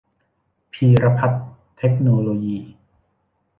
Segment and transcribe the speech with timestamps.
[0.73, 1.45] พีรพัฒน์
[1.77, 2.57] เทคโนโลยี